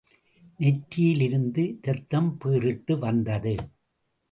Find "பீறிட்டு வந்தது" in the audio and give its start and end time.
2.43-3.55